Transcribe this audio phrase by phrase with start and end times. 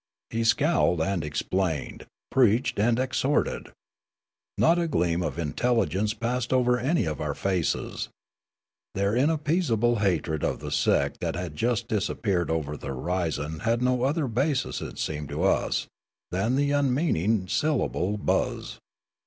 [0.31, 3.67] He scowled and explained, preached and exhorted.
[4.57, 8.09] Not a gleam of intelligence passed over any of our faces.
[8.95, 13.83] Their inappeasable hatred of the sect that had just dis appeared over the horizon had
[13.83, 15.85] no other basis, it seemed to us,
[16.31, 18.79] than the unmeaning syllable' buzz.'